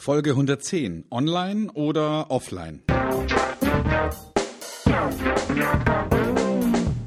[0.00, 1.04] Folge 110.
[1.10, 2.80] Online oder offline?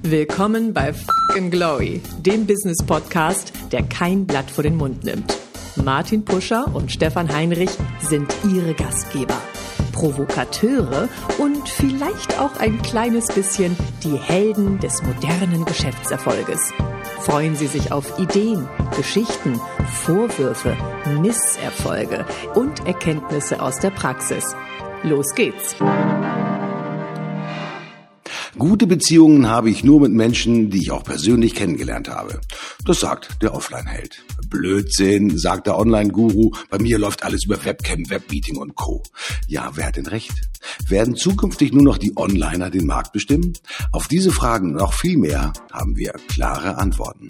[0.04, 5.36] Willkommen bei Fucking Glory, dem Business Podcast, der kein Blatt vor den Mund nimmt.
[5.76, 9.42] Martin Puscher und Stefan Heinrich sind ihre Gastgeber.
[9.92, 16.72] Provokateure und vielleicht auch ein kleines bisschen die Helden des modernen Geschäftserfolges.
[17.24, 18.68] Freuen Sie sich auf Ideen,
[18.98, 19.60] Geschichten,
[20.04, 20.76] Vorwürfe,
[21.22, 24.54] Misserfolge und Erkenntnisse aus der Praxis.
[25.04, 25.76] Los geht's!
[28.64, 32.40] Gute Beziehungen habe ich nur mit Menschen, die ich auch persönlich kennengelernt habe.
[32.86, 34.24] Das sagt der Offline-Held.
[34.48, 36.52] Blödsinn, sagt der Online-Guru.
[36.70, 39.04] Bei mir läuft alles über Webcam, Webmeeting und Co.
[39.50, 40.32] Ja, wer hat denn recht?
[40.88, 43.52] Werden zukünftig nur noch die Onliner den Markt bestimmen?
[43.92, 47.28] Auf diese Fragen und noch viel mehr haben wir klare Antworten.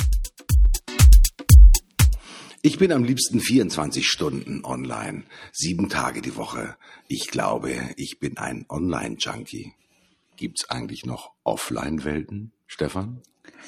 [2.62, 6.76] Ich bin am liebsten 24 Stunden online, sieben Tage die Woche.
[7.08, 9.74] Ich glaube, ich bin ein Online-Junkie.
[10.44, 13.22] Gibt's eigentlich noch Offline-Welten, Stefan?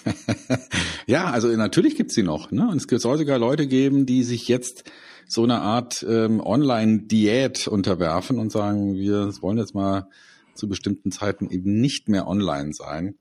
[1.07, 2.51] ja, also natürlich gibt's sie noch.
[2.51, 2.67] Ne?
[2.67, 4.83] Und es soll sogar Leute geben, die sich jetzt
[5.25, 10.09] so eine Art ähm, Online-Diät unterwerfen und sagen, wir wollen jetzt mal
[10.53, 13.15] zu bestimmten Zeiten eben nicht mehr online sein.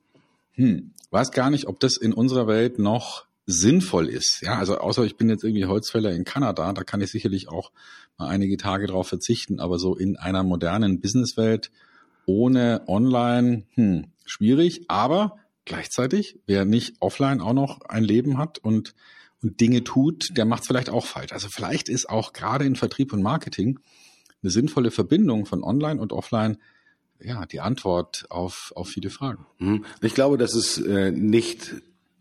[0.54, 4.40] Hm, weiß gar nicht, ob das in unserer Welt noch sinnvoll ist.
[4.42, 7.70] Ja, also außer ich bin jetzt irgendwie Holzfäller in Kanada, da kann ich sicherlich auch
[8.18, 11.70] mal einige Tage drauf verzichten, aber so in einer modernen Businesswelt
[12.26, 18.94] ohne Online, hm, schwierig, aber gleichzeitig, wer nicht offline auch noch ein Leben hat und,
[19.42, 21.32] und Dinge tut, der macht es vielleicht auch falsch.
[21.32, 23.78] Also vielleicht ist auch gerade in Vertrieb und Marketing
[24.42, 26.58] eine sinnvolle Verbindung von online und offline
[27.20, 29.46] ja, die Antwort auf, auf viele Fragen.
[29.58, 29.84] Mhm.
[30.02, 31.74] Ich glaube, dass es äh, nicht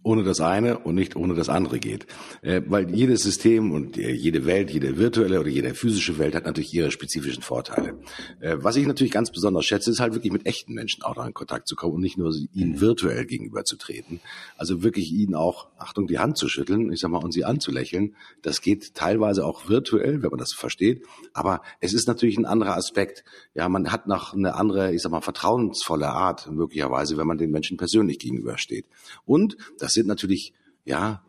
[0.04, 2.06] ohne das eine und nicht ohne das andere geht.
[2.42, 6.46] Äh, weil jedes System und äh, jede Welt, jede virtuelle oder jede physische Welt hat
[6.46, 8.00] natürlich ihre spezifischen Vorteile.
[8.42, 11.26] Äh, was ich natürlich ganz besonders schätze, ist halt wirklich mit echten Menschen auch noch
[11.26, 14.20] in Kontakt zu kommen und nicht nur ihnen virtuell gegenüberzutreten.
[14.58, 18.16] Also wirklich ihnen auch, Achtung, die Hand zu schütteln, ich sag mal, und sie anzulächeln.
[18.42, 21.06] Das geht teilweise auch virtuell, wenn man das versteht.
[21.34, 23.24] Aber es ist natürlich ein anderer Aspekt.
[23.54, 27.52] Ja, man hat noch eine andere, ich sag mal, vertrauensvolle Art möglicherweise, wenn man den
[27.52, 28.86] Menschen persönlich gegenübersteht.
[29.26, 30.54] Und das das sind natürlich,
[30.86, 31.24] ja,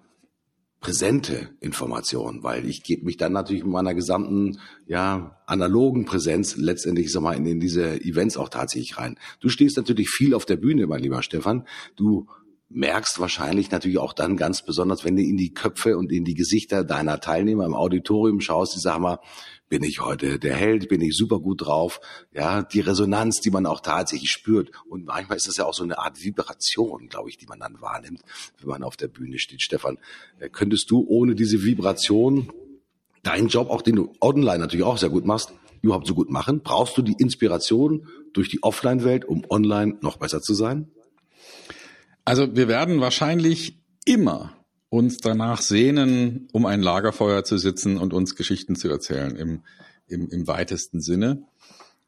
[0.80, 7.10] präsente Informationen, weil ich gebe mich dann natürlich mit meiner gesamten ja analogen Präsenz letztendlich
[7.10, 9.18] sag mal in, in diese Events auch tatsächlich rein.
[9.40, 11.66] Du stehst natürlich viel auf der Bühne, mein lieber Stefan.
[11.96, 12.26] Du
[12.74, 16.34] merkst wahrscheinlich natürlich auch dann ganz besonders, wenn du in die Köpfe und in die
[16.34, 19.20] Gesichter deiner Teilnehmer im Auditorium schaust, die sag mal,
[19.68, 22.00] bin ich heute der Held, bin ich super gut drauf,
[22.32, 24.70] ja, die Resonanz, die man auch tatsächlich spürt.
[24.88, 27.80] Und manchmal ist das ja auch so eine Art Vibration, glaube ich, die man dann
[27.80, 28.22] wahrnimmt,
[28.58, 29.62] wenn man auf der Bühne steht.
[29.62, 29.98] Stefan,
[30.38, 32.52] äh, könntest du ohne diese Vibration
[33.22, 36.60] deinen Job, auch den du online natürlich auch sehr gut machst, überhaupt so gut machen?
[36.62, 40.90] Brauchst du die Inspiration durch die Offline-Welt, um online noch besser zu sein?
[42.24, 44.52] Also wir werden wahrscheinlich immer
[44.88, 49.62] uns danach sehnen, um ein Lagerfeuer zu sitzen und uns Geschichten zu erzählen im,
[50.06, 51.42] im, im weitesten Sinne.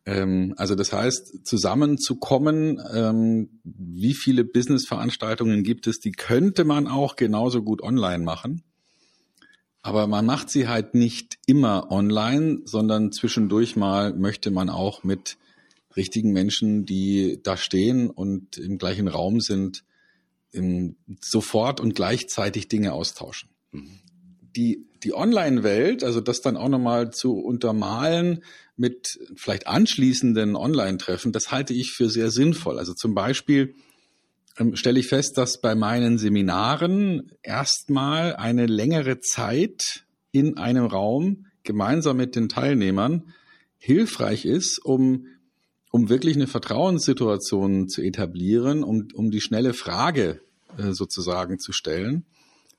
[0.06, 7.16] Ähm, also das heißt, zusammenzukommen, ähm, wie viele Business-Veranstaltungen gibt es, die könnte man auch
[7.16, 8.62] genauso gut online machen.
[9.82, 15.38] Aber man macht sie halt nicht immer online, sondern zwischendurch mal möchte man auch mit
[15.96, 19.84] richtigen Menschen, die da stehen und im gleichen Raum sind,
[20.56, 23.50] im, sofort und gleichzeitig Dinge austauschen.
[23.72, 24.00] Mhm.
[24.56, 28.42] Die, die Online-Welt, also das dann auch nochmal zu untermalen
[28.76, 32.78] mit vielleicht anschließenden Online-Treffen, das halte ich für sehr sinnvoll.
[32.78, 33.74] Also zum Beispiel
[34.58, 41.46] ähm, stelle ich fest, dass bei meinen Seminaren erstmal eine längere Zeit in einem Raum
[41.62, 43.34] gemeinsam mit den Teilnehmern
[43.78, 45.26] hilfreich ist, um
[45.96, 50.42] um wirklich eine Vertrauenssituation zu etablieren, um, um die schnelle Frage
[50.78, 52.24] äh, sozusagen zu stellen,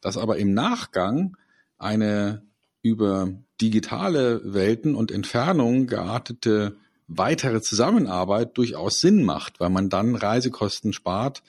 [0.01, 1.37] dass aber im Nachgang
[1.77, 2.43] eine
[2.81, 6.77] über digitale Welten und Entfernung geartete
[7.07, 11.43] weitere Zusammenarbeit durchaus Sinn macht, weil man dann Reisekosten spart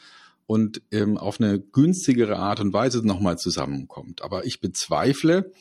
[0.46, 4.22] und ähm, auf eine günstigere Art und Weise nochmal zusammenkommt.
[4.22, 5.52] Aber ich bezweifle,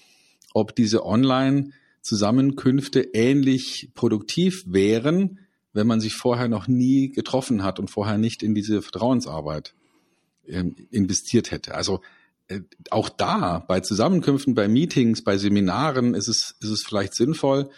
[0.54, 5.40] ob diese Online-Zusammenkünfte ähnlich produktiv wären,
[5.74, 9.76] wenn man sich vorher noch nie getroffen hat und vorher nicht in diese Vertrauensarbeit
[10.48, 11.76] investiert hätte.
[11.76, 12.02] Also
[12.48, 12.62] äh,
[12.92, 17.70] auch da bei Zusammenkünften, bei Meetings, bei Seminaren ist es, ist es vielleicht sinnvoll,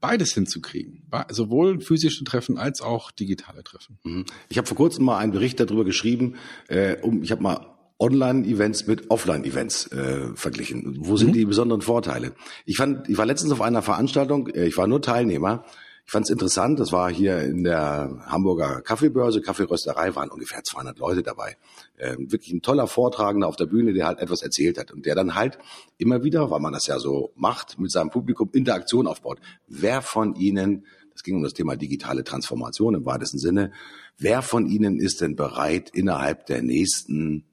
[0.00, 1.04] beides hinzukriegen.
[1.30, 3.98] Sowohl physische Treffen als auch digitale Treffen.
[4.02, 4.26] Mhm.
[4.48, 6.36] Ich habe vor kurzem mal einen Bericht darüber geschrieben.
[6.68, 10.96] Äh, um, ich habe mal Online-Events mit Offline-Events äh, verglichen.
[11.00, 11.32] Wo sind mhm.
[11.34, 12.32] die besonderen Vorteile?
[12.64, 15.64] Ich fand, ich war letztens auf einer Veranstaltung, äh, ich war nur Teilnehmer.
[16.08, 20.98] Ich fand es interessant, das war hier in der Hamburger Kaffeebörse, Kaffeerösterei, waren ungefähr 200
[20.98, 21.58] Leute dabei.
[21.98, 25.14] Äh, wirklich ein toller Vortragender auf der Bühne, der halt etwas erzählt hat und der
[25.14, 25.58] dann halt
[25.98, 29.38] immer wieder, weil man das ja so macht, mit seinem Publikum Interaktion aufbaut.
[29.66, 33.72] Wer von Ihnen es ging um das Thema digitale Transformation im weitesten Sinne.
[34.16, 37.44] Wer von Ihnen ist denn bereit, innerhalb der nächsten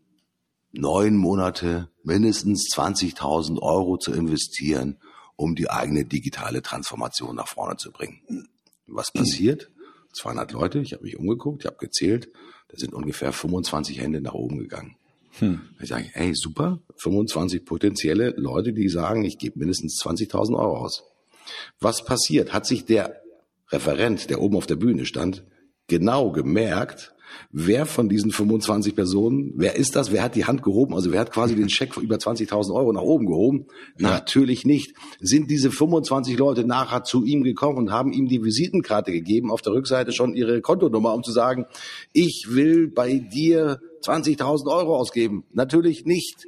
[0.72, 4.98] neun Monate mindestens 20.000 Euro zu investieren,
[5.36, 8.48] um die eigene digitale Transformation nach vorne zu bringen?
[8.88, 9.70] Was passiert?
[10.14, 12.30] 200 Leute, ich habe mich umgeguckt, ich habe gezählt,
[12.70, 14.96] da sind ungefähr 25 Hände nach oben gegangen.
[15.40, 15.62] Hm.
[15.82, 21.04] Ich sage, hey, super, 25 potenzielle Leute, die sagen, ich gebe mindestens 20.000 Euro aus.
[21.80, 22.54] Was passiert?
[22.54, 23.22] Hat sich der
[23.70, 25.44] Referent, der oben auf der Bühne stand,
[25.88, 27.16] genau gemerkt,
[27.52, 31.20] wer von diesen 25 Personen, wer ist das, wer hat die Hand gehoben, also wer
[31.20, 33.68] hat quasi den Scheck von über 20.000 Euro nach oben gehoben?
[33.98, 34.12] Ja.
[34.12, 34.94] Natürlich nicht.
[35.20, 39.62] Sind diese 25 Leute nachher zu ihm gekommen und haben ihm die Visitenkarte gegeben, auf
[39.62, 41.66] der Rückseite schon ihre Kontonummer, um zu sagen,
[42.14, 45.46] ich will bei dir 20.000 Euro ausgeben?
[45.52, 46.48] Natürlich nicht.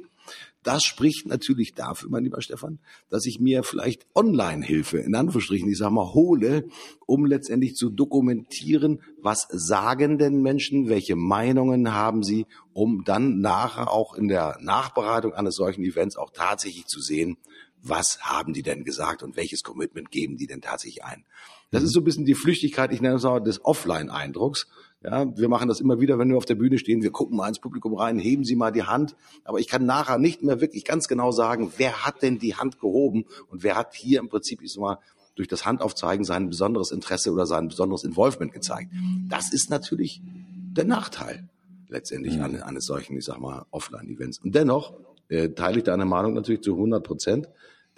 [0.68, 2.78] Das spricht natürlich dafür, mein lieber Stefan,
[3.08, 6.68] dass ich mir vielleicht Online-Hilfe, in Anführungsstrichen, ich sag mal, hole,
[7.06, 12.44] um letztendlich zu dokumentieren, was sagen denn Menschen, welche Meinungen haben sie,
[12.74, 17.38] um dann nachher auch in der Nachbereitung eines solchen Events auch tatsächlich zu sehen,
[17.80, 21.24] was haben die denn gesagt und welches Commitment geben die denn tatsächlich ein.
[21.70, 24.66] Das ist so ein bisschen die Flüchtigkeit, ich nenne es auch des Offline-Eindrucks.
[25.02, 27.02] Ja, wir machen das immer wieder, wenn wir auf der Bühne stehen.
[27.02, 29.14] Wir gucken mal ins Publikum rein, heben Sie mal die Hand.
[29.44, 32.80] Aber ich kann nachher nicht mehr wirklich ganz genau sagen, wer hat denn die Hand
[32.80, 34.98] gehoben und wer hat hier im Prinzip, ich sag mal,
[35.36, 38.90] durch das Handaufzeigen sein besonderes Interesse oder sein besonderes Involvement gezeigt.
[39.28, 40.20] Das ist natürlich
[40.72, 41.48] der Nachteil
[41.88, 42.42] letztendlich mhm.
[42.42, 44.40] eines, eines solchen, ich sag mal, Offline-Events.
[44.40, 44.94] Und dennoch
[45.28, 47.48] äh, teile ich deine Meinung natürlich zu 100 Prozent.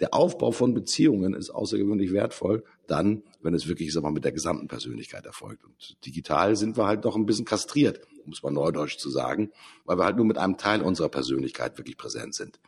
[0.01, 4.31] Der Aufbau von Beziehungen ist außergewöhnlich wertvoll, dann, wenn es wirklich, sag mal, mit der
[4.31, 5.63] gesamten Persönlichkeit erfolgt.
[5.63, 9.51] Und digital sind wir halt doch ein bisschen kastriert, um es mal neudeutsch zu sagen,
[9.85, 12.59] weil wir halt nur mit einem Teil unserer Persönlichkeit wirklich präsent sind.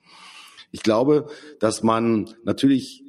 [0.71, 1.27] Ich glaube,
[1.59, 3.03] dass man natürlich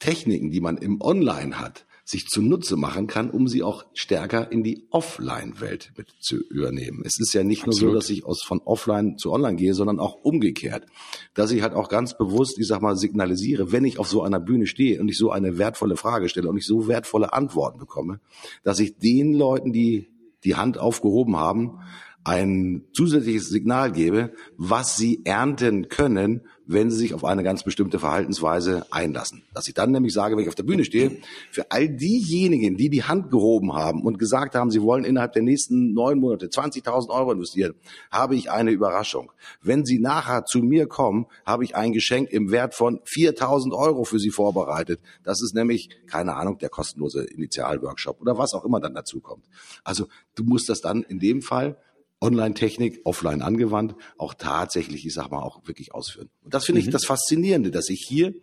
[0.00, 4.62] Techniken, die man im Online hat, sich zunutze machen kann, um sie auch stärker in
[4.62, 7.02] die Offline-Welt mit zu übernehmen.
[7.04, 7.82] Es ist ja nicht Absolut.
[7.82, 10.86] nur so, dass ich aus von Offline zu Online gehe, sondern auch umgekehrt.
[11.34, 14.38] Dass ich halt auch ganz bewusst, ich sag mal, signalisiere, wenn ich auf so einer
[14.38, 18.20] Bühne stehe und ich so eine wertvolle Frage stelle und ich so wertvolle Antworten bekomme,
[18.62, 20.08] dass ich den Leuten, die
[20.44, 21.80] die Hand aufgehoben haben,
[22.22, 27.98] ein zusätzliches Signal gebe, was sie ernten können, wenn sie sich auf eine ganz bestimmte
[27.98, 29.42] Verhaltensweise einlassen.
[29.54, 31.18] Dass ich dann nämlich sage, wenn ich auf der Bühne stehe,
[31.50, 35.42] für all diejenigen, die die Hand gehoben haben und gesagt haben, sie wollen innerhalb der
[35.42, 37.74] nächsten neun Monate 20.000 Euro investieren,
[38.10, 39.32] habe ich eine Überraschung.
[39.62, 44.04] Wenn sie nachher zu mir kommen, habe ich ein Geschenk im Wert von 4.000 Euro
[44.04, 45.00] für sie vorbereitet.
[45.22, 49.44] Das ist nämlich, keine Ahnung, der kostenlose Initialworkshop oder was auch immer dann dazu kommt.
[49.84, 51.76] Also du musst das dann in dem Fall
[52.20, 56.30] Online-Technik offline angewandt auch tatsächlich, ich sag mal, auch wirklich ausführen.
[56.42, 56.88] Und das finde mhm.
[56.88, 58.34] ich das Faszinierende, dass sich hier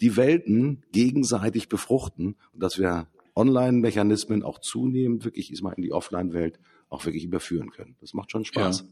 [0.00, 5.92] die Welten gegenseitig befruchten und dass wir Online-Mechanismen auch zunehmend wirklich, ich mal, in die
[5.92, 6.58] Offline-Welt
[6.88, 7.96] auch wirklich überführen können.
[8.00, 8.80] Das macht schon Spaß.
[8.80, 8.86] Ja.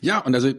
[0.00, 0.52] Ja, und also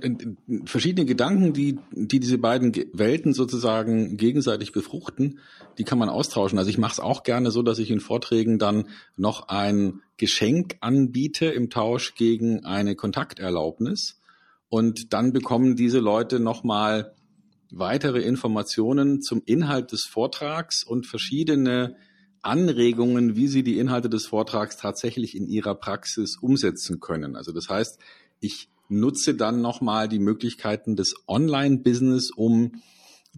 [0.65, 5.39] verschiedene Gedanken, die, die diese beiden Welten sozusagen gegenseitig befruchten,
[5.77, 6.57] die kann man austauschen.
[6.57, 10.77] Also ich mache es auch gerne so, dass ich in Vorträgen dann noch ein Geschenk
[10.79, 14.21] anbiete im Tausch gegen eine Kontakterlaubnis.
[14.69, 17.13] Und dann bekommen diese Leute nochmal
[17.71, 21.95] weitere Informationen zum Inhalt des Vortrags und verschiedene
[22.41, 27.35] Anregungen, wie sie die Inhalte des Vortrags tatsächlich in ihrer Praxis umsetzen können.
[27.35, 27.99] Also das heißt,
[28.39, 32.81] ich nutze dann nochmal die Möglichkeiten des Online-Business, um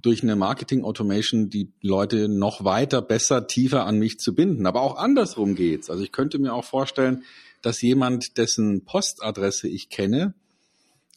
[0.02, 4.66] durch eine Marketing-Automation die Leute noch weiter, besser, tiefer an mich zu binden.
[4.66, 5.90] Aber auch andersrum geht's.
[5.90, 7.24] Also ich könnte mir auch vorstellen,
[7.62, 10.34] dass jemand, dessen Postadresse ich kenne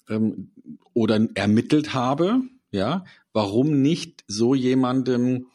[0.09, 0.51] ähm,
[0.93, 5.47] oder ermittelt habe, ja, warum nicht so jemandem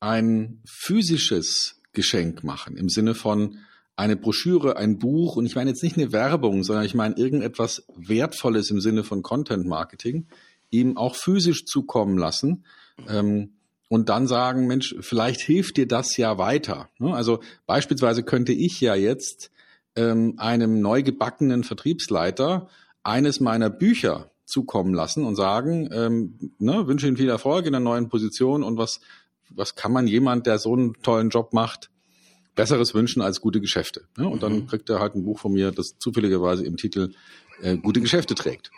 [0.00, 3.58] ein physisches Geschenk machen im Sinne von
[3.96, 7.84] eine Broschüre, ein Buch und ich meine jetzt nicht eine Werbung, sondern ich meine irgendetwas
[7.96, 10.26] Wertvolles im Sinne von Content Marketing,
[10.70, 12.64] ihm auch physisch zukommen lassen
[13.08, 13.52] ähm,
[13.88, 16.88] und dann sagen, Mensch, vielleicht hilft dir das ja weiter.
[16.98, 17.14] Ne?
[17.14, 19.50] Also beispielsweise könnte ich ja jetzt
[19.96, 22.68] ähm, einem neu gebackenen Vertriebsleiter
[23.02, 27.80] eines meiner Bücher zukommen lassen und sagen, ähm, ne, wünsche Ihnen viel Erfolg in der
[27.80, 29.00] neuen Position und was,
[29.50, 31.90] was kann man jemand, der so einen tollen Job macht,
[32.54, 34.02] Besseres wünschen als gute Geschäfte.
[34.16, 34.28] Ne?
[34.28, 34.66] Und dann mhm.
[34.66, 37.12] kriegt er halt ein Buch von mir, das zufälligerweise im Titel
[37.62, 38.70] äh, gute Geschäfte trägt.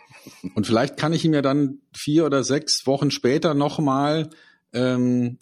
[0.54, 4.31] Und vielleicht kann ich ihm ja dann vier oder sechs Wochen später nochmal
[4.73, 5.38] ähm,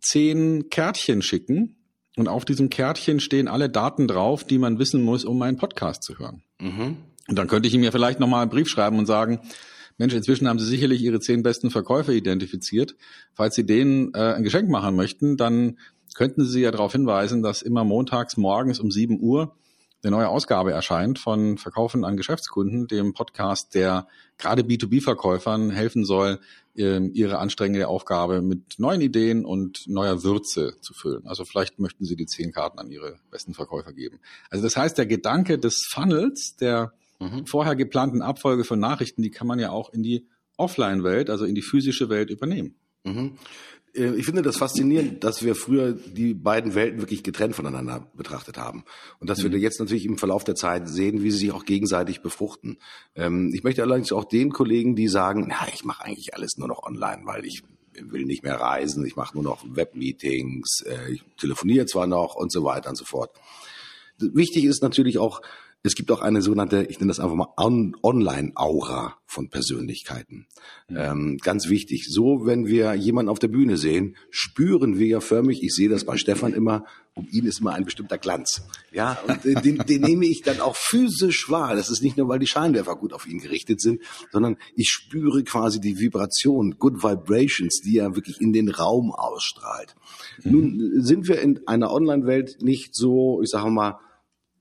[0.00, 1.76] zehn Kärtchen schicken.
[2.16, 6.04] Und auf diesem Kärtchen stehen alle Daten drauf, die man wissen muss, um meinen Podcast
[6.04, 6.42] zu hören.
[6.60, 6.98] Mhm.
[7.26, 9.40] Und dann könnte ich ihm ja vielleicht nochmal einen Brief schreiben und sagen,
[9.96, 12.96] Mensch, inzwischen haben Sie sicherlich Ihre zehn besten Verkäufer identifiziert.
[13.32, 15.78] Falls Sie denen äh, ein Geschenk machen möchten, dann
[16.14, 19.54] könnten Sie ja darauf hinweisen, dass immer montags morgens um sieben Uhr
[20.02, 24.06] eine neue Ausgabe erscheint von Verkaufen an Geschäftskunden, dem Podcast, der
[24.38, 26.40] gerade B2B-Verkäufern helfen soll,
[26.76, 31.26] ähm, ihre anstrengende Aufgabe mit neuen Ideen und neuer Würze zu füllen.
[31.26, 34.20] Also vielleicht möchten Sie die zehn Karten an Ihre besten Verkäufer geben.
[34.50, 37.46] Also das heißt, der Gedanke des Funnels, der mhm.
[37.46, 41.54] vorher geplanten Abfolge von Nachrichten, die kann man ja auch in die Offline-Welt, also in
[41.54, 42.74] die physische Welt übernehmen.
[43.04, 43.38] Mhm.
[43.94, 48.58] Äh, ich finde das faszinierend, dass wir früher die beiden Welten wirklich getrennt voneinander betrachtet
[48.58, 48.84] haben.
[49.20, 49.52] Und dass mhm.
[49.52, 52.78] wir jetzt natürlich im Verlauf der Zeit sehen, wie sie sich auch gegenseitig befruchten.
[53.14, 56.68] Ähm, ich möchte allerdings auch den Kollegen, die sagen, na, ich mache eigentlich alles nur
[56.68, 57.62] noch online, weil ich
[58.00, 62.50] will nicht mehr reisen, ich mache nur noch Webmeetings, äh, ich telefoniere zwar noch und
[62.50, 63.30] so weiter und so fort.
[64.18, 65.40] Wichtig ist natürlich auch,
[65.86, 70.46] es gibt auch eine sogenannte, ich nenne das einfach mal On Online-Aura von Persönlichkeiten.
[70.88, 70.96] Mhm.
[70.96, 72.06] Ähm, ganz wichtig.
[72.08, 76.04] So, wenn wir jemanden auf der Bühne sehen, spüren wir ja förmlich, ich sehe das
[76.04, 78.62] bei Stefan immer, um ihn ist immer ein bestimmter Glanz.
[78.92, 81.76] Ja, und äh, den, den nehme ich dann auch physisch wahr.
[81.76, 84.00] Das ist nicht nur, weil die Scheinwerfer gut auf ihn gerichtet sind,
[84.32, 89.94] sondern ich spüre quasi die Vibration, Good Vibrations, die er wirklich in den Raum ausstrahlt.
[90.44, 90.50] Mhm.
[90.50, 93.98] Nun sind wir in einer Online-Welt nicht so, ich sage mal,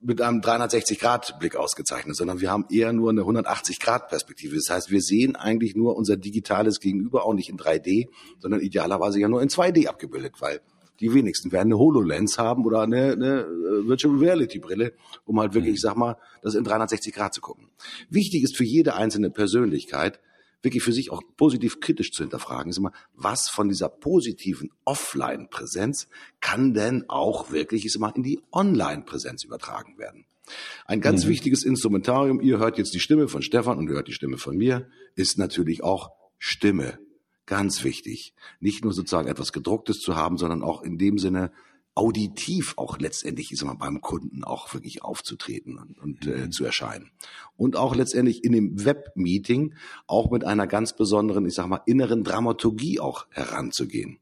[0.04, 4.56] mit einem 360-Grad-Blick ausgezeichnet, sondern wir haben eher nur eine 180-Grad-Perspektive.
[4.56, 9.20] Das heißt, wir sehen eigentlich nur unser digitales Gegenüber auch nicht in 3D, sondern idealerweise
[9.20, 10.62] ja nur in 2D abgebildet, weil
[11.00, 14.94] die wenigsten werden eine HoloLens haben oder eine, eine äh, Virtual Reality Brille,
[15.26, 17.70] um halt wirklich, ich sag mal, das in 360 Grad zu gucken.
[18.10, 20.20] Wichtig ist für jede einzelne Persönlichkeit,
[20.64, 26.08] wirklich für sich auch positiv kritisch zu hinterfragen, ist immer, was von dieser positiven Offline-Präsenz
[26.40, 30.26] kann denn auch wirklich, ist immer, in die Online-Präsenz übertragen werden.
[30.86, 31.30] Ein ganz mhm.
[31.30, 34.58] wichtiges Instrumentarium, ihr hört jetzt die Stimme von Stefan und ihr hört die Stimme von
[34.58, 37.00] mir, ist natürlich auch Stimme.
[37.46, 38.34] Ganz wichtig.
[38.62, 41.52] Nicht nur sozusagen etwas gedrucktes zu haben, sondern auch in dem Sinne
[41.96, 46.52] auditiv auch letztendlich ist mal beim Kunden auch wirklich aufzutreten und, und äh, mhm.
[46.52, 47.12] zu erscheinen.
[47.56, 49.76] Und auch letztendlich in dem Webmeeting
[50.08, 54.20] auch mit einer ganz besonderen, ich sag mal, inneren Dramaturgie auch heranzugehen.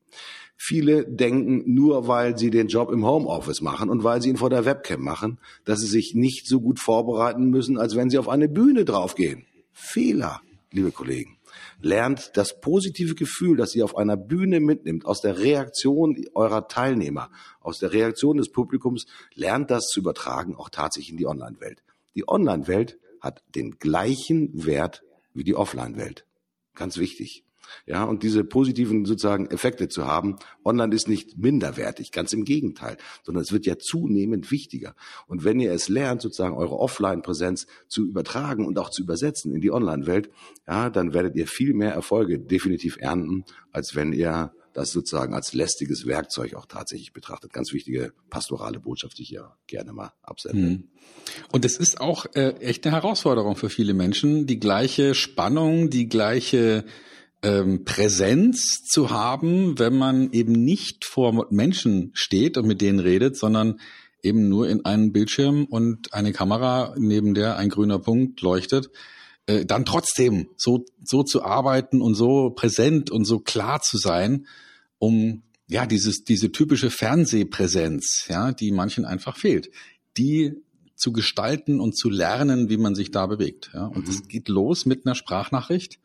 [0.57, 4.51] Viele denken, nur weil sie den Job im Homeoffice machen und weil sie ihn vor
[4.51, 8.29] der Webcam machen, dass sie sich nicht so gut vorbereiten müssen, als wenn sie auf
[8.29, 9.45] eine Bühne draufgehen.
[9.71, 11.37] Fehler, liebe Kollegen
[11.81, 17.29] lernt das positive Gefühl, das ihr auf einer Bühne mitnimmt, aus der Reaktion eurer Teilnehmer,
[17.59, 21.83] aus der Reaktion des Publikums, lernt das zu übertragen, auch tatsächlich in die Online-Welt.
[22.15, 25.03] Die Online-Welt hat den gleichen Wert
[25.33, 26.25] wie die Offline-Welt.
[26.75, 27.45] Ganz wichtig.
[27.85, 32.97] Ja, und diese positiven sozusagen Effekte zu haben, online ist nicht minderwertig, ganz im Gegenteil,
[33.23, 34.95] sondern es wird ja zunehmend wichtiger.
[35.27, 39.61] Und wenn ihr es lernt, sozusagen eure Offline-Präsenz zu übertragen und auch zu übersetzen in
[39.61, 40.29] die Online-Welt,
[40.67, 45.53] ja, dann werdet ihr viel mehr Erfolge definitiv ernten, als wenn ihr das sozusagen als
[45.53, 47.53] lästiges Werkzeug auch tatsächlich betrachtet.
[47.53, 50.61] Ganz wichtige pastorale Botschaft, die ich ja gerne mal absende.
[50.61, 50.87] Mhm.
[51.51, 56.07] Und es ist auch äh, echt eine Herausforderung für viele Menschen, die gleiche Spannung, die
[56.07, 56.85] gleiche
[57.43, 63.37] ähm, Präsenz zu haben, wenn man eben nicht vor Menschen steht und mit denen redet,
[63.37, 63.79] sondern
[64.21, 68.89] eben nur in einen Bildschirm und eine Kamera, neben der ein grüner Punkt leuchtet,
[69.47, 74.45] äh, dann trotzdem so, so zu arbeiten und so präsent und so klar zu sein,
[74.99, 79.71] um ja dieses, diese typische Fernsehpräsenz, ja, die manchen einfach fehlt,
[80.17, 80.53] die
[80.95, 83.71] zu gestalten und zu lernen, wie man sich da bewegt.
[83.73, 83.85] Ja.
[83.87, 84.27] Und es mhm.
[84.27, 85.97] geht los mit einer Sprachnachricht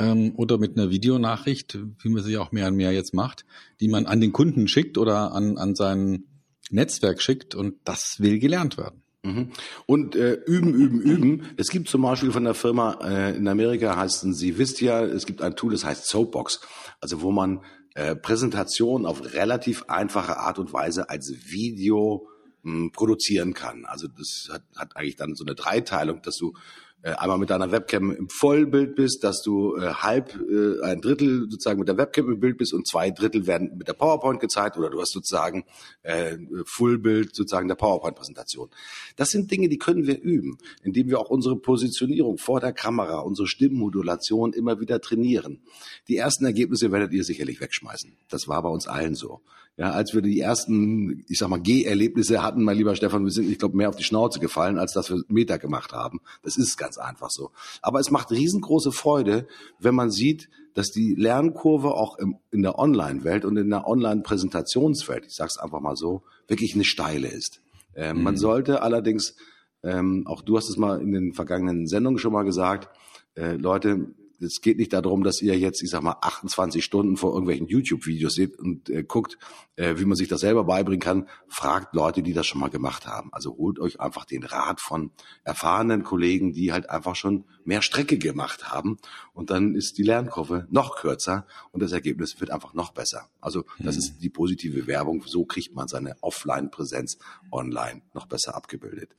[0.00, 3.44] ähm, oder mit einer Videonachricht, wie man sie auch mehr und mehr jetzt macht,
[3.80, 6.24] die man an den Kunden schickt oder an, an sein
[6.70, 9.02] Netzwerk schickt und das will gelernt werden.
[9.22, 9.50] Mhm.
[9.84, 11.42] Und äh, üben, üben, üben.
[11.58, 15.26] Es gibt zum Beispiel von der Firma äh, in Amerika heißen sie wisst ja, es
[15.26, 16.60] gibt ein Tool, das heißt Soapbox,
[17.00, 17.62] also wo man
[17.94, 22.28] äh, Präsentationen auf relativ einfache Art und Weise als Video
[22.62, 23.84] mh, hm, produzieren kann.
[23.84, 26.54] Also das hat, hat eigentlich dann so eine Dreiteilung, dass du
[27.02, 31.78] einmal mit deiner Webcam im Vollbild bist, dass du äh, halb äh, ein Drittel sozusagen
[31.78, 34.90] mit der Webcam im Bild bist und zwei Drittel werden mit der PowerPoint gezeigt oder
[34.90, 35.64] du hast sozusagen
[36.02, 38.68] äh, Fullbild sozusagen der PowerPoint-Präsentation.
[39.16, 43.20] Das sind Dinge, die können wir üben, indem wir auch unsere Positionierung vor der Kamera,
[43.20, 45.62] unsere Stimmmodulation immer wieder trainieren.
[46.08, 48.16] Die ersten Ergebnisse werdet ihr sicherlich wegschmeißen.
[48.28, 49.40] Das war bei uns allen so.
[49.80, 53.50] Ja, als wir die ersten, ich sag mal, G-Erlebnisse hatten, mein lieber Stefan, wir sind,
[53.50, 56.20] ich glaube, mehr auf die Schnauze gefallen, als dass wir Meter gemacht haben.
[56.42, 57.50] Das ist ganz einfach so.
[57.80, 62.78] Aber es macht riesengroße Freude, wenn man sieht, dass die Lernkurve auch im, in der
[62.78, 67.62] Online-Welt und in der Online-Präsentationswelt, ich sage es einfach mal so, wirklich eine steile ist.
[67.94, 68.22] Ähm, mhm.
[68.24, 69.34] Man sollte allerdings,
[69.82, 72.90] ähm, auch du hast es mal in den vergangenen Sendungen schon mal gesagt,
[73.34, 74.08] äh, Leute,
[74.40, 78.34] es geht nicht darum, dass ihr jetzt, ich sag mal, 28 Stunden vor irgendwelchen YouTube-Videos
[78.34, 79.38] seht und äh, guckt,
[79.76, 81.28] äh, wie man sich das selber beibringen kann.
[81.48, 83.30] Fragt Leute, die das schon mal gemacht haben.
[83.32, 85.10] Also holt euch einfach den Rat von
[85.44, 88.98] erfahrenen Kollegen, die halt einfach schon mehr Strecke gemacht haben.
[89.32, 93.28] Und dann ist die Lernkurve noch kürzer und das Ergebnis wird einfach noch besser.
[93.40, 93.98] Also das mhm.
[94.00, 95.22] ist die positive Werbung.
[95.26, 97.18] So kriegt man seine Offline-Präsenz
[97.52, 99.10] online noch besser abgebildet.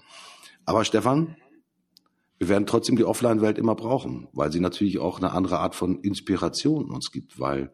[0.65, 1.35] Aber Stefan,
[2.41, 5.99] wir werden trotzdem die Offline-Welt immer brauchen, weil sie natürlich auch eine andere Art von
[5.99, 7.71] Inspiration uns gibt, weil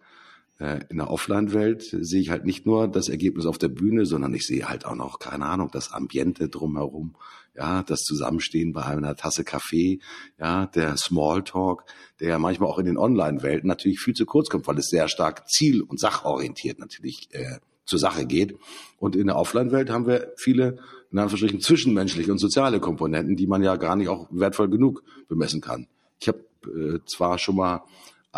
[0.60, 4.34] äh, in der Offline-Welt sehe ich halt nicht nur das Ergebnis auf der Bühne, sondern
[4.34, 7.16] ich sehe halt auch noch, keine Ahnung, das Ambiente drumherum,
[7.56, 10.00] ja, das Zusammenstehen bei einer Tasse Kaffee,
[10.38, 11.86] ja, der Smalltalk,
[12.20, 15.08] der ja manchmal auch in den Online-Welten natürlich viel zu kurz kommt, weil es sehr
[15.08, 18.54] stark ziel- und sachorientiert natürlich äh, zur Sache geht.
[18.98, 20.80] Und in der Offline-Welt haben wir viele
[21.12, 25.62] in Anführungsstrichen zwischenmenschliche und soziale Komponenten, die man ja gar nicht auch wertvoll genug bemessen
[25.62, 25.88] kann.
[26.20, 27.84] Ich habe äh, zwar schon mal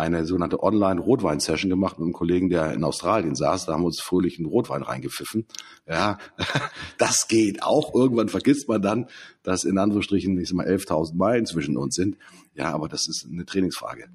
[0.00, 3.66] eine sogenannte Online-Rotwein-Session gemacht mit einem Kollegen, der in Australien saß.
[3.66, 5.46] Da haben wir uns fröhlich einen Rotwein reingepfiffen.
[5.86, 6.18] Ja,
[6.98, 7.94] das geht auch.
[7.94, 9.06] Irgendwann vergisst man dann,
[9.42, 12.16] dass in Anführungsstrichen, ich sag mal, 11.000 Meilen zwischen uns sind.
[12.54, 14.08] Ja, aber das ist eine Trainingsfrage.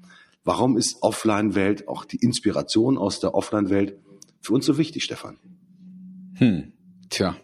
[0.44, 3.98] Warum ist Offline-Welt, auch die Inspiration aus der Offline-Welt
[4.40, 5.38] für uns so wichtig, Stefan?
[6.34, 6.72] Hm,
[7.10, 7.36] tja,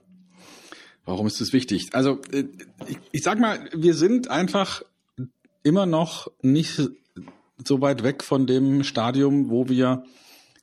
[1.12, 1.90] Warum ist das wichtig?
[1.92, 2.45] Also äh,
[2.88, 4.83] ich, ich sag mal, wir sind einfach
[5.62, 6.81] immer noch nicht
[7.62, 10.04] so weit weg von dem Stadium, wo wir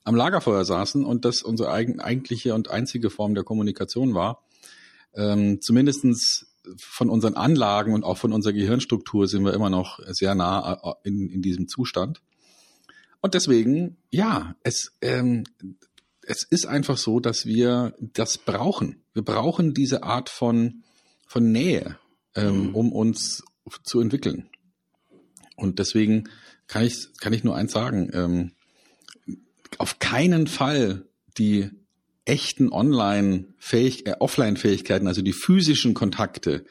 [0.03, 4.43] am Lagerfeuer saßen und das unsere eigen, eigentliche und einzige Form der Kommunikation war.
[5.13, 10.33] Ähm, zumindestens von unseren Anlagen und auch von unserer Gehirnstruktur sind wir immer noch sehr
[10.33, 12.23] nah äh, in, in diesem Zustand.
[13.21, 15.43] Und deswegen, ja, es, ähm,
[16.29, 19.01] es ist einfach so, dass wir das brauchen.
[19.13, 20.83] Wir brauchen diese Art von,
[21.25, 21.97] von Nähe,
[22.35, 22.75] ähm, mhm.
[22.75, 23.43] um uns
[23.83, 24.47] zu entwickeln.
[25.55, 26.29] Und deswegen
[26.67, 28.51] kann ich, kann ich nur eins sagen, ähm,
[29.79, 31.07] auf keinen Fall
[31.39, 31.71] die
[32.25, 36.63] echten Online-Fähig äh, Offline-Fähigkeiten, also die physischen Kontakte,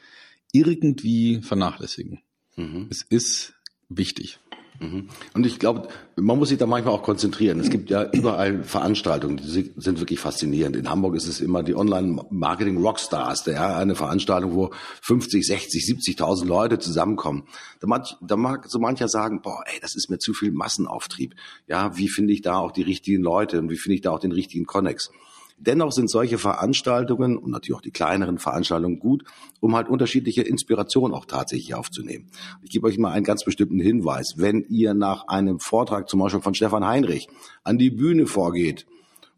[0.53, 2.21] irgendwie vernachlässigen.
[2.55, 2.87] Mhm.
[2.89, 3.55] Es ist
[3.89, 4.39] wichtig.
[4.79, 5.09] Mhm.
[5.33, 7.59] Und ich glaube, man muss sich da manchmal auch konzentrieren.
[7.59, 10.75] Es gibt ja überall Veranstaltungen, die sind wirklich faszinierend.
[10.75, 16.79] In Hamburg ist es immer die Online-Marketing-Rockstars, ja, eine Veranstaltung, wo 50, 60, 70.000 Leute
[16.79, 17.43] zusammenkommen.
[17.81, 21.35] Da, mag, da mag so mancher sagen, boah, ey, das ist mir zu viel Massenauftrieb.
[21.67, 24.19] Ja, wie finde ich da auch die richtigen Leute und wie finde ich da auch
[24.19, 25.11] den richtigen Connex?
[25.59, 29.23] Dennoch sind solche Veranstaltungen und natürlich auch die kleineren Veranstaltungen gut,
[29.59, 32.27] um halt unterschiedliche Inspirationen auch tatsächlich aufzunehmen.
[32.63, 34.35] Ich gebe euch mal einen ganz bestimmten Hinweis.
[34.37, 37.27] Wenn ihr nach einem Vortrag zum Beispiel von Stefan Heinrich
[37.63, 38.85] an die Bühne vorgeht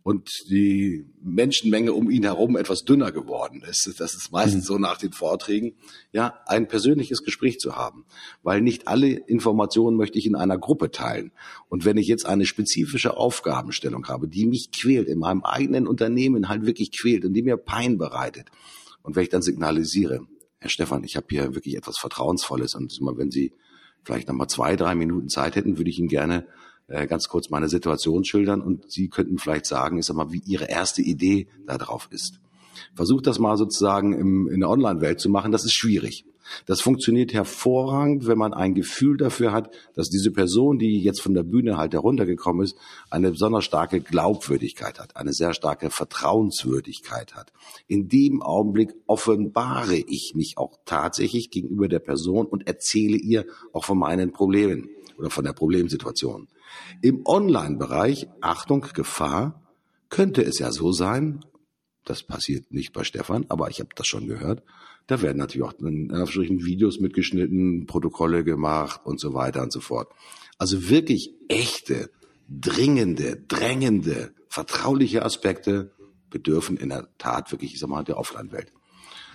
[0.03, 3.99] und die Menschenmenge um ihn herum etwas dünner geworden ist.
[3.99, 5.75] Das ist meistens so nach den Vorträgen,
[6.11, 8.05] ja, ein persönliches Gespräch zu haben,
[8.41, 11.31] weil nicht alle Informationen möchte ich in einer Gruppe teilen.
[11.69, 16.49] Und wenn ich jetzt eine spezifische Aufgabenstellung habe, die mich quält, in meinem eigenen Unternehmen
[16.49, 18.49] halt wirklich quält und die mir Pein bereitet,
[19.03, 20.27] und wenn ich dann signalisiere,
[20.59, 23.53] Herr Stefan, ich habe hier wirklich etwas Vertrauensvolles und wenn Sie
[24.03, 26.47] vielleicht nochmal zwei, drei Minuten Zeit hätten, würde ich Ihnen gerne
[26.91, 30.41] äh, ganz kurz meine Situation schildern und Sie könnten vielleicht sagen, ich sag mal, wie
[30.45, 32.39] Ihre erste Idee darauf ist.
[32.95, 36.25] Versucht das mal sozusagen im, in der Online-Welt zu machen, das ist schwierig.
[36.65, 41.33] Das funktioniert hervorragend, wenn man ein Gefühl dafür hat, dass diese Person, die jetzt von
[41.33, 42.75] der Bühne halt heruntergekommen ist,
[43.09, 47.53] eine besonders starke Glaubwürdigkeit hat, eine sehr starke Vertrauenswürdigkeit hat.
[47.87, 53.85] In dem Augenblick offenbare ich mich auch tatsächlich gegenüber der Person und erzähle ihr auch
[53.85, 56.47] von meinen Problemen oder von der Problemsituation.
[57.01, 59.61] Im Online-Bereich, Achtung, Gefahr,
[60.09, 61.43] könnte es ja so sein,
[62.05, 64.63] das passiert nicht bei Stefan, aber ich habe das schon gehört,
[65.07, 69.79] da werden natürlich auch in Anführungsstrichen Videos mitgeschnitten, Protokolle gemacht und so weiter und so
[69.79, 70.11] fort.
[70.57, 72.11] Also wirklich echte,
[72.47, 75.91] dringende, drängende, vertrauliche Aspekte
[76.29, 78.71] bedürfen in der Tat wirklich, ich sag mal, der Offline-Welt.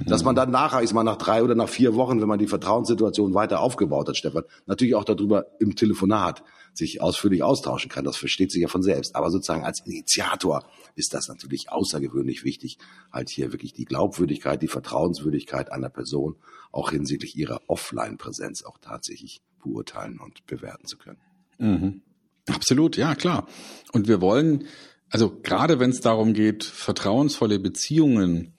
[0.01, 2.47] Dass man dann nachher, ist mal nach drei oder nach vier Wochen, wenn man die
[2.47, 6.43] Vertrauenssituation weiter aufgebaut hat, Stefan, natürlich auch darüber im Telefonat
[6.75, 8.05] sich ausführlich austauschen kann.
[8.05, 9.17] Das versteht sich ja von selbst.
[9.17, 12.79] Aber sozusagen als Initiator ist das natürlich außergewöhnlich wichtig,
[13.11, 16.37] halt hier wirklich die Glaubwürdigkeit, die Vertrauenswürdigkeit einer Person
[16.73, 21.19] auch hinsichtlich ihrer Offline-Präsenz auch tatsächlich beurteilen und bewerten zu können.
[21.59, 22.03] Mhm.
[22.49, 23.47] Absolut, ja klar.
[23.93, 24.67] Und wir wollen
[25.11, 28.56] also gerade wenn es darum geht, vertrauensvolle Beziehungen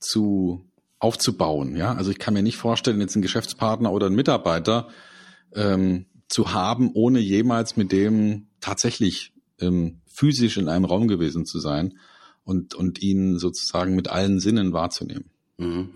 [0.00, 4.88] zu aufzubauen, ja, also ich kann mir nicht vorstellen, jetzt einen Geschäftspartner oder einen Mitarbeiter
[5.54, 11.60] ähm, zu haben, ohne jemals mit dem tatsächlich ähm, physisch in einem Raum gewesen zu
[11.60, 11.98] sein
[12.44, 15.30] und und ihn sozusagen mit allen Sinnen wahrzunehmen.
[15.58, 15.90] Mhm.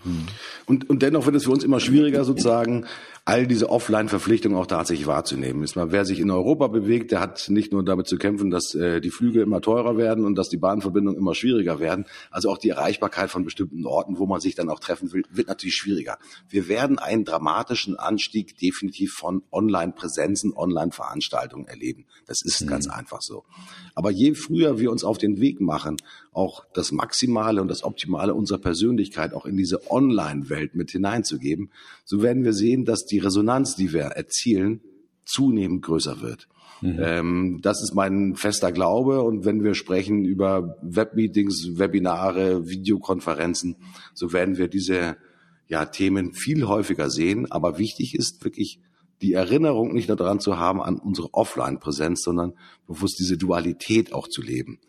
[0.66, 2.86] Und, und dennoch wird es für uns immer schwieriger, sozusagen
[3.31, 5.62] all diese Offline-Verpflichtungen auch tatsächlich wahrzunehmen.
[5.62, 8.75] Ist mal, wer sich in Europa bewegt, der hat nicht nur damit zu kämpfen, dass
[8.75, 12.07] äh, die Flüge immer teurer werden und dass die Bahnverbindungen immer schwieriger werden.
[12.33, 15.47] Also auch die Erreichbarkeit von bestimmten Orten, wo man sich dann auch treffen will, wird
[15.47, 16.19] natürlich schwieriger.
[16.49, 22.07] Wir werden einen dramatischen Anstieg definitiv von Online-Präsenzen, Online-Veranstaltungen erleben.
[22.27, 22.66] Das ist mhm.
[22.66, 23.45] ganz einfach so.
[23.95, 25.99] Aber je früher wir uns auf den Weg machen,
[26.33, 31.71] auch das Maximale und das Optimale unserer Persönlichkeit auch in diese Online-Welt mit hineinzugeben,
[32.05, 34.80] so werden wir sehen, dass die Resonanz, die wir erzielen,
[35.24, 36.48] zunehmend größer wird.
[36.80, 36.98] Mhm.
[37.00, 39.22] Ähm, das ist mein fester Glaube.
[39.22, 43.76] Und wenn wir sprechen über Webmeetings, Webinare, Videokonferenzen,
[44.14, 45.16] so werden wir diese
[45.66, 47.50] ja, Themen viel häufiger sehen.
[47.50, 48.80] Aber wichtig ist wirklich
[49.22, 52.54] die Erinnerung nicht nur daran zu haben an unsere Offline-Präsenz, sondern
[52.87, 54.80] bewusst diese Dualität auch zu leben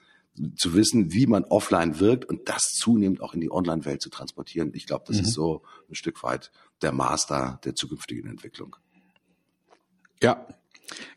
[0.55, 4.71] zu wissen, wie man offline wirkt und das zunehmend auch in die Online-Welt zu transportieren.
[4.73, 5.23] Ich glaube, das mhm.
[5.23, 8.75] ist so ein Stück weit der Master der zukünftigen Entwicklung.
[10.21, 10.47] Ja,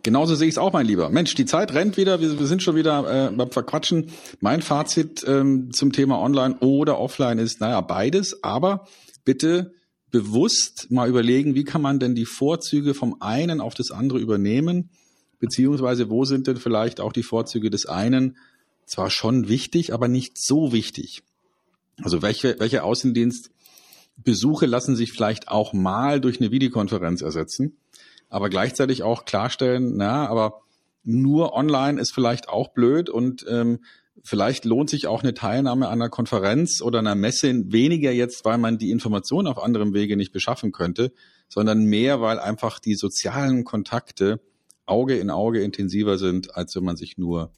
[0.03, 1.11] Genauso sehe ich es auch, mein Lieber.
[1.11, 2.21] Mensch, die Zeit rennt wieder.
[2.21, 4.11] Wir, wir sind schon wieder äh, beim Verquatschen.
[4.41, 8.45] Mein Fazit ähm, zum Thema Online oder Offline ist, naja, beides.
[8.45, 8.87] Aber
[9.25, 9.73] bitte
[10.11, 14.91] bewusst mal überlegen, wie kann man denn die Vorzüge vom einen auf das andere übernehmen?
[15.41, 18.37] Beziehungsweise wo sind denn vielleicht auch die Vorzüge des einen
[18.87, 21.23] zwar schon wichtig, aber nicht so wichtig.
[22.03, 27.77] Also welche, welche Außendienstbesuche lassen sich vielleicht auch mal durch eine Videokonferenz ersetzen,
[28.29, 30.63] aber gleichzeitig auch klarstellen, na, aber
[31.05, 33.81] nur online ist vielleicht auch blöd und ähm,
[34.23, 38.59] vielleicht lohnt sich auch eine Teilnahme an einer Konferenz oder einer Messe weniger jetzt, weil
[38.59, 41.13] man die Information auf anderem Wege nicht beschaffen könnte,
[41.49, 44.41] sondern mehr, weil einfach die sozialen Kontakte
[44.87, 47.53] Auge in Auge intensiver sind, als wenn man sich nur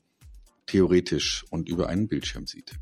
[0.66, 2.72] theoretisch und über einen Bildschirm sieht.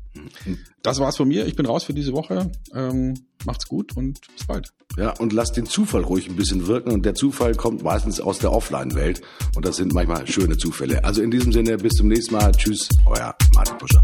[0.81, 1.45] Das war's von mir.
[1.45, 2.51] Ich bin raus für diese Woche.
[2.73, 3.13] Ähm,
[3.45, 4.73] macht's gut und bis bald.
[4.97, 6.91] Ja, und lasst den Zufall ruhig ein bisschen wirken.
[6.91, 9.21] Und der Zufall kommt meistens aus der Offline-Welt.
[9.55, 11.03] Und das sind manchmal schöne Zufälle.
[11.03, 12.51] Also in diesem Sinne, bis zum nächsten Mal.
[12.53, 14.03] Tschüss, euer Martin Puscher.